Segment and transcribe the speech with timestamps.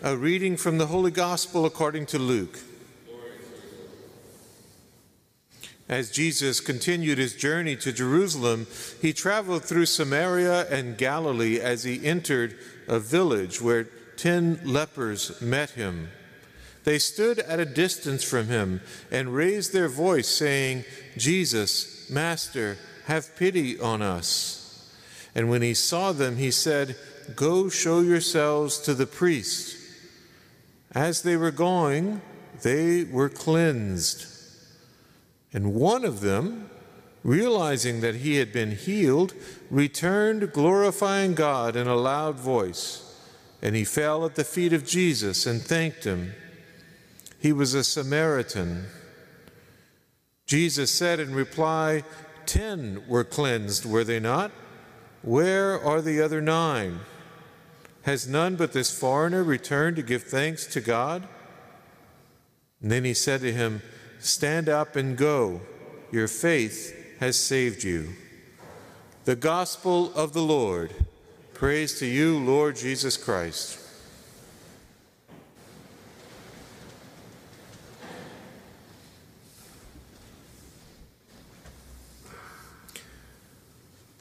[0.00, 2.60] A reading from the Holy Gospel according to Luke.
[5.88, 8.68] As Jesus continued his journey to Jerusalem,
[9.02, 12.56] he traveled through Samaria and Galilee as he entered
[12.86, 16.10] a village where ten lepers met him.
[16.84, 18.80] They stood at a distance from him
[19.10, 20.84] and raised their voice, saying,
[21.16, 24.88] Jesus, Master, have pity on us.
[25.34, 26.94] And when he saw them, he said,
[27.34, 29.74] Go show yourselves to the priest.
[30.94, 32.22] As they were going,
[32.62, 34.26] they were cleansed.
[35.52, 36.70] And one of them,
[37.22, 39.34] realizing that he had been healed,
[39.70, 43.04] returned glorifying God in a loud voice.
[43.60, 46.32] And he fell at the feet of Jesus and thanked him.
[47.38, 48.86] He was a Samaritan.
[50.46, 52.04] Jesus said in reply,
[52.46, 54.50] Ten were cleansed, were they not?
[55.22, 57.00] Where are the other nine?
[58.08, 61.28] Has none but this foreigner returned to give thanks to God?
[62.80, 63.82] And then he said to him,
[64.18, 65.60] Stand up and go.
[66.10, 68.14] Your faith has saved you.
[69.26, 70.94] The gospel of the Lord.
[71.52, 73.78] Praise to you, Lord Jesus Christ.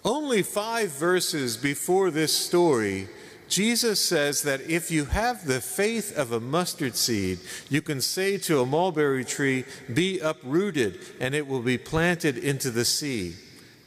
[0.03, 3.07] Only five verses before this story,
[3.47, 8.37] Jesus says that if you have the faith of a mustard seed, you can say
[8.39, 13.35] to a mulberry tree, Be uprooted, and it will be planted into the sea.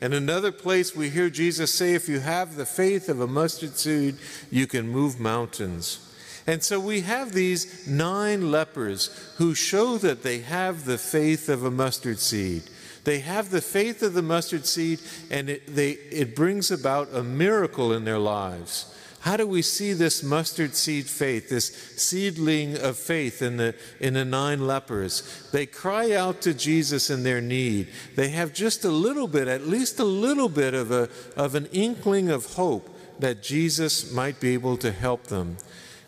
[0.01, 3.77] And another place we hear Jesus say, If you have the faith of a mustard
[3.77, 4.17] seed,
[4.51, 6.07] you can move mountains.
[6.47, 11.65] And so we have these nine lepers who show that they have the faith of
[11.65, 12.63] a mustard seed.
[13.05, 17.23] They have the faith of the mustard seed, and it, they, it brings about a
[17.23, 18.95] miracle in their lives.
[19.21, 24.15] How do we see this mustard seed faith, this seedling of faith in the, in
[24.15, 25.49] the nine lepers?
[25.53, 27.89] They cry out to Jesus in their need.
[28.17, 31.67] They have just a little bit, at least a little bit of, a, of an
[31.67, 32.89] inkling of hope
[33.19, 35.59] that Jesus might be able to help them.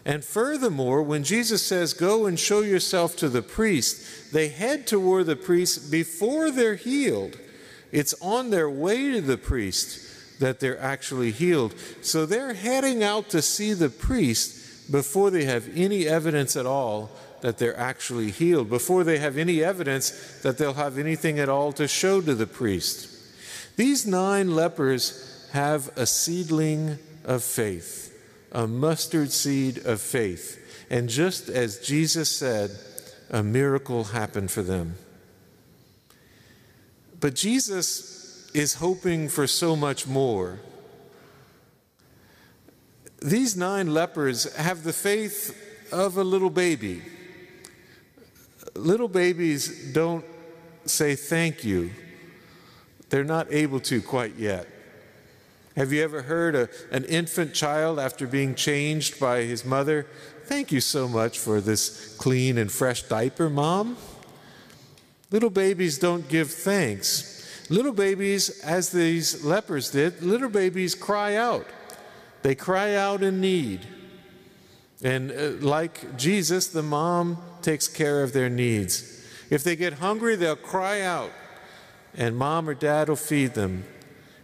[0.06, 5.27] And furthermore, when Jesus says, Go and show yourself to the priest, they head toward
[5.27, 7.39] the priest before they're healed.
[7.93, 10.12] It's on their way to the priest
[10.42, 11.75] that they're actually healed.
[12.03, 17.10] So they're heading out to see the priest before they have any evidence at all
[17.42, 20.10] that they're actually healed, before they have any evidence
[20.42, 23.08] that they'll have anything at all to show to the priest.
[23.76, 28.10] These nine lepers have a seedling of faith
[28.54, 30.86] a mustard seed of faith.
[30.91, 32.70] And just as Jesus said,
[33.30, 34.97] a miracle happened for them.
[37.19, 38.12] But Jesus
[38.55, 40.61] is hoping for so much more.
[43.21, 47.03] These nine lepers have the faith of a little baby.
[48.75, 50.25] Little babies don't
[50.85, 51.91] say thank you,
[53.11, 54.67] they're not able to quite yet.
[55.77, 60.07] Have you ever heard a, an infant child after being changed by his mother?
[60.45, 63.97] Thank you so much for this clean and fresh diaper, Mom.
[65.31, 67.31] Little babies don't give thanks.
[67.69, 71.67] Little babies, as these lepers did, little babies cry out.
[72.43, 73.87] They cry out in need.
[75.03, 79.25] And uh, like Jesus, the mom takes care of their needs.
[79.51, 81.31] If they get hungry, they'll cry out,
[82.15, 83.84] and mom or dad will feed them.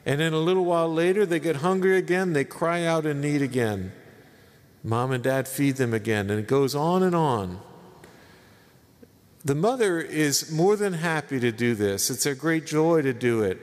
[0.05, 3.43] And then a little while later, they get hungry again, they cry out in need
[3.43, 3.93] again.
[4.83, 7.61] Mom and dad feed them again, and it goes on and on.
[9.49, 12.11] The mother is more than happy to do this.
[12.11, 13.59] It's a great joy to do it.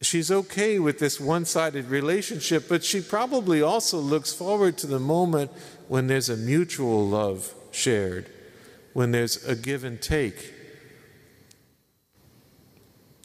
[0.00, 4.98] She's okay with this one sided relationship, but she probably also looks forward to the
[4.98, 5.50] moment
[5.86, 8.26] when there's a mutual love shared,
[8.94, 10.54] when there's a give and take.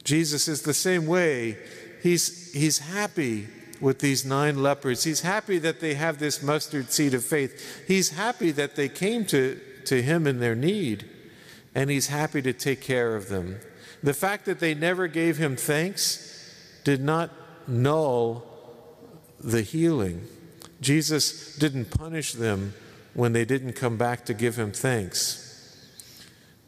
[0.04, 1.56] Jesus is the same way.
[2.02, 3.48] He's, he's happy
[3.80, 5.04] with these nine lepers.
[5.04, 7.86] He's happy that they have this mustard seed of faith.
[7.88, 9.58] He's happy that they came to,
[9.88, 11.08] to him in their need,
[11.74, 13.58] and he's happy to take care of them.
[14.02, 16.54] The fact that they never gave him thanks
[16.84, 17.30] did not
[17.66, 18.46] null
[19.40, 20.26] the healing.
[20.80, 22.74] Jesus didn't punish them
[23.14, 25.44] when they didn't come back to give him thanks.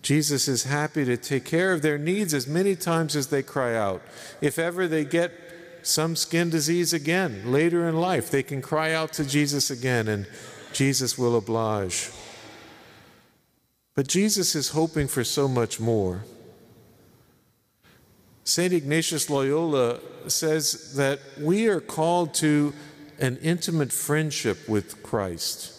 [0.02, 3.76] Jesus is happy to take care of their needs as many times as they cry
[3.76, 4.02] out.
[4.40, 5.32] If ever they get
[5.82, 10.26] some skin disease again later in life, they can cry out to Jesus again and
[10.72, 12.10] Jesus will oblige.
[13.94, 16.24] But Jesus is hoping for so much more.
[18.44, 18.72] St.
[18.72, 22.72] Ignatius Loyola says that we are called to
[23.20, 25.76] an intimate friendship with Christ.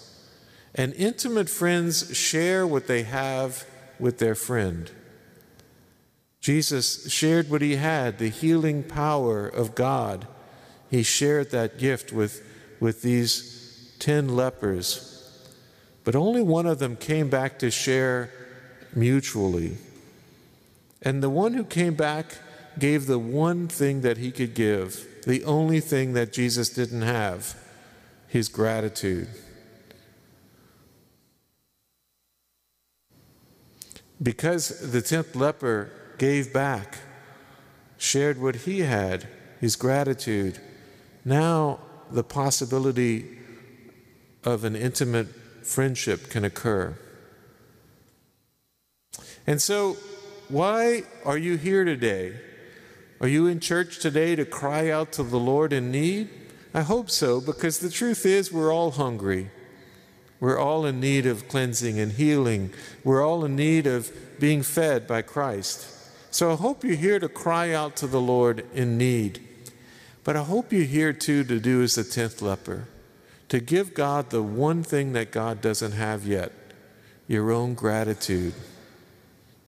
[0.74, 3.66] And intimate friends share what they have
[4.00, 4.90] with their friend.
[6.40, 10.28] Jesus shared what he had, the healing power of God.
[10.90, 12.42] He shared that gift with,
[12.80, 15.11] with these 10 lepers.
[16.04, 18.32] But only one of them came back to share
[18.96, 19.78] mutually.
[21.02, 22.38] And the one who came back
[22.80, 27.56] gave the one thing that he could give, the only thing that Jesus didn't have
[28.28, 29.28] his gratitude.
[34.22, 37.00] Because the tenth leper gave back,
[37.98, 39.28] shared what he had,
[39.60, 40.60] his gratitude,
[41.26, 41.80] now
[42.12, 43.38] the possibility
[44.44, 45.28] of an intimate
[45.64, 46.98] friendship can occur.
[49.48, 49.98] And so,
[50.50, 52.40] why are you here today?
[53.20, 56.30] Are you in church today to cry out to the Lord in need?
[56.74, 59.52] I hope so, because the truth is we're all hungry.
[60.40, 62.74] We're all in need of cleansing and healing.
[63.04, 65.88] We're all in need of being fed by Christ.
[66.32, 69.48] So I hope you're here to cry out to the Lord in need.
[70.24, 72.88] But I hope you're here too to do as the tenth leper,
[73.52, 76.54] to give God the one thing that God doesn't have yet
[77.28, 78.54] your own gratitude.